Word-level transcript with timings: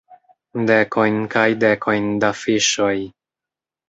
Dekojn 0.69 1.19
kaj 1.35 1.43
dekojn 1.63 2.07
da 2.23 2.31
fiŝoj. 2.39 2.95